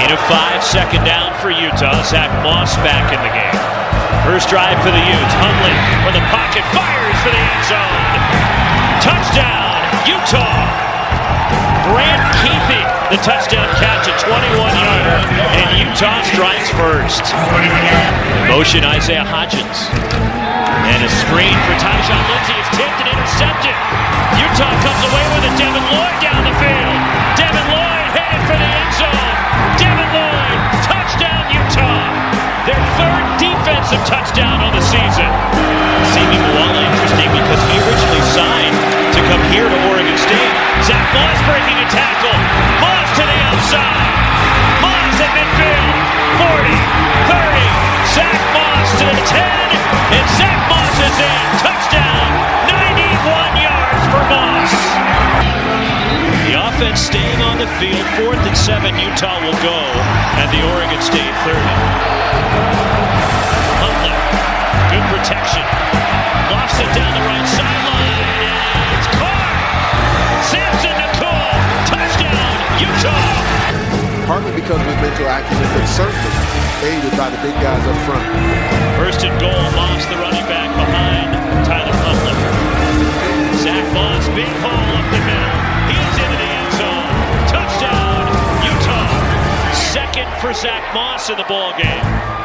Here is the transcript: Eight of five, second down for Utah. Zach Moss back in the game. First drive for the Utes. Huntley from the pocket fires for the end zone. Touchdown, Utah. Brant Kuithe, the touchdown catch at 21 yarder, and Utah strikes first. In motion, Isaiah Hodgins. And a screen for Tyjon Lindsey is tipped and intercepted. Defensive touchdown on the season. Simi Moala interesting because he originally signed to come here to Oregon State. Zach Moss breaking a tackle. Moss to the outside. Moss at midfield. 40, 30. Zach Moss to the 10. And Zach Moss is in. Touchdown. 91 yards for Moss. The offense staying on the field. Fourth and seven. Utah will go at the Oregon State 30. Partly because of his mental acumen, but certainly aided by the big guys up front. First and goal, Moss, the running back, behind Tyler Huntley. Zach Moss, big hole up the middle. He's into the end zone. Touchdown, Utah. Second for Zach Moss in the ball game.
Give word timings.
Eight 0.00 0.16
of 0.16 0.22
five, 0.32 0.64
second 0.64 1.04
down 1.04 1.36
for 1.44 1.52
Utah. 1.52 2.00
Zach 2.08 2.32
Moss 2.40 2.72
back 2.80 3.12
in 3.12 3.20
the 3.20 3.32
game. 3.36 3.60
First 4.24 4.48
drive 4.48 4.80
for 4.80 4.88
the 4.88 5.04
Utes. 5.04 5.34
Huntley 5.36 5.76
from 6.00 6.16
the 6.16 6.24
pocket 6.32 6.64
fires 6.72 7.18
for 7.20 7.28
the 7.28 7.36
end 7.36 7.64
zone. 7.68 8.08
Touchdown, 9.04 9.76
Utah. 10.08 10.64
Brant 11.92 12.24
Kuithe, 12.40 12.80
the 13.12 13.20
touchdown 13.20 13.68
catch 13.76 14.08
at 14.08 14.16
21 14.24 14.72
yarder, 14.72 15.20
and 15.52 15.68
Utah 15.76 16.24
strikes 16.32 16.72
first. 16.80 17.36
In 17.60 18.48
motion, 18.48 18.88
Isaiah 18.88 19.26
Hodgins. 19.28 19.84
And 20.88 21.04
a 21.04 21.12
screen 21.12 21.56
for 21.68 21.76
Tyjon 21.76 22.24
Lindsey 22.24 22.56
is 22.56 22.68
tipped 22.72 22.98
and 23.04 23.08
intercepted. 23.12 23.79
Defensive 33.90 34.06
touchdown 34.06 34.62
on 34.62 34.70
the 34.70 34.84
season. 34.86 35.26
Simi 36.14 36.38
Moala 36.38 36.78
interesting 36.78 37.26
because 37.34 37.58
he 37.66 37.74
originally 37.82 38.22
signed 38.30 38.76
to 39.10 39.20
come 39.26 39.42
here 39.50 39.66
to 39.66 39.78
Oregon 39.90 40.14
State. 40.14 40.54
Zach 40.86 41.02
Moss 41.10 41.38
breaking 41.50 41.74
a 41.74 41.88
tackle. 41.90 42.38
Moss 42.78 43.08
to 43.18 43.24
the 43.26 43.38
outside. 43.50 44.14
Moss 44.78 45.16
at 45.18 45.30
midfield. 45.34 45.90
40, 46.38 46.70
30. 47.34 47.66
Zach 48.14 48.38
Moss 48.54 48.88
to 49.02 49.06
the 49.10 49.24
10. 49.26 49.42
And 50.14 50.26
Zach 50.38 50.60
Moss 50.70 50.94
is 50.94 51.16
in. 51.18 51.46
Touchdown. 51.58 52.30
91 52.70 53.58
yards 53.58 54.04
for 54.14 54.22
Moss. 54.30 54.70
The 56.46 56.54
offense 56.62 57.00
staying 57.10 57.42
on 57.42 57.58
the 57.58 57.66
field. 57.82 58.06
Fourth 58.14 58.42
and 58.46 58.54
seven. 58.54 58.94
Utah 59.02 59.42
will 59.42 59.58
go 59.66 59.82
at 60.38 60.46
the 60.54 60.62
Oregon 60.78 61.02
State 61.02 61.34
30. 61.42 62.89
Partly 74.30 74.54
because 74.54 74.78
of 74.78 74.86
his 74.86 74.94
mental 75.02 75.26
acumen, 75.26 75.66
but 75.74 75.86
certainly 75.90 76.30
aided 76.86 77.10
by 77.18 77.34
the 77.34 77.40
big 77.42 77.50
guys 77.58 77.82
up 77.82 77.98
front. 78.06 78.22
First 78.94 79.26
and 79.26 79.34
goal, 79.42 79.50
Moss, 79.74 80.06
the 80.06 80.14
running 80.22 80.46
back, 80.46 80.70
behind 80.70 81.34
Tyler 81.66 81.90
Huntley. 81.90 82.38
Zach 83.58 83.82
Moss, 83.92 84.28
big 84.38 84.46
hole 84.62 84.70
up 84.70 85.06
the 85.10 85.18
middle. 85.26 85.58
He's 85.90 86.14
into 86.22 86.38
the 86.38 86.46
end 86.46 86.72
zone. 86.78 87.10
Touchdown, 87.50 88.22
Utah. 88.70 89.10
Second 89.90 90.30
for 90.38 90.54
Zach 90.54 90.94
Moss 90.94 91.28
in 91.28 91.36
the 91.36 91.44
ball 91.50 91.76
game. 91.76 92.39